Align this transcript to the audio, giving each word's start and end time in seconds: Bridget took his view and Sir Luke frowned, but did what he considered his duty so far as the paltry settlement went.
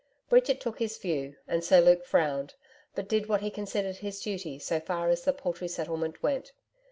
Bridget 0.29 0.59
took 0.59 0.79
his 0.79 0.97
view 0.97 1.35
and 1.47 1.63
Sir 1.63 1.79
Luke 1.79 2.07
frowned, 2.07 2.55
but 2.95 3.07
did 3.07 3.29
what 3.29 3.41
he 3.41 3.51
considered 3.51 3.97
his 3.97 4.19
duty 4.19 4.57
so 4.57 4.79
far 4.79 5.09
as 5.09 5.25
the 5.25 5.31
paltry 5.31 5.67
settlement 5.67 6.23
went. 6.23 6.53